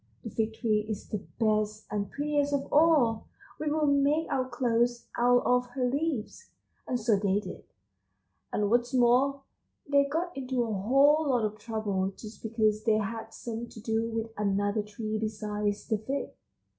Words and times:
The 0.23 0.31
Fig 0.31 0.53
tree 0.55 0.83
is 0.89 1.09
the 1.09 1.19
best 1.39 1.85
and 1.91 2.09
prettiest 2.09 2.55
of 2.55 2.73
all. 2.73 3.27
We 3.59 3.69
will 3.69 3.85
make 3.85 4.25
our 4.31 4.49
clothes 4.49 5.05
out 5.15 5.43
of 5.45 5.67
her 5.75 5.85
leaves. 5.87 6.49
And 6.87 6.99
so 6.99 7.17
they 7.19 7.39
did, 7.39 7.63
and 8.51 8.71
what's 8.71 8.95
more, 8.95 9.43
they 9.87 10.05
got 10.05 10.35
into 10.35 10.63
a 10.63 10.73
whole 10.73 11.29
lot 11.29 11.45
of 11.45 11.59
trouble 11.59 12.11
just 12.17 12.41
because 12.41 12.83
they 12.83 12.97
had 12.97 13.31
something 13.31 13.69
to 13.69 13.79
do 13.79 14.09
with 14.09 14.31
another 14.37 14.81
tree 14.81 15.19
besides 15.19 15.85
the 15.87 15.99
Fig." 15.99 16.31